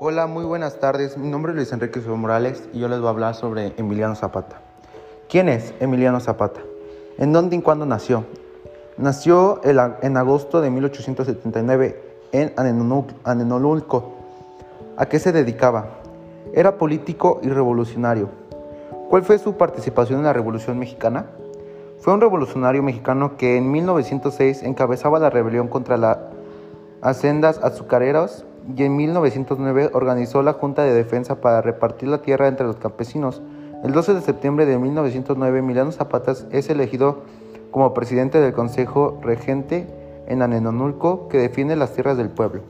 [0.00, 1.16] Hola, muy buenas tardes.
[1.16, 4.56] Mi nombre es Luis Enrique Morales y yo les voy a hablar sobre Emiliano Zapata.
[5.28, 6.60] ¿Quién es Emiliano Zapata?
[7.16, 8.24] ¿En dónde y cuándo nació?
[8.96, 12.02] Nació en agosto de 1879
[12.32, 14.14] en Anenolulco.
[14.96, 15.90] ¿A qué se dedicaba?
[16.52, 18.30] Era político y revolucionario.
[19.08, 21.26] ¿Cuál fue su participación en la Revolución Mexicana?
[22.00, 26.18] Fue un revolucionario mexicano que en 1906 encabezaba la rebelión contra las
[27.00, 28.44] hacendas azucareras
[28.76, 33.42] y en 1909 organizó la Junta de Defensa para repartir la tierra entre los campesinos.
[33.82, 37.22] El 12 de septiembre de 1909, Milano Zapata es elegido
[37.70, 39.86] como presidente del Consejo Regente
[40.26, 42.62] en Anenonulco, que defiende las tierras del pueblo.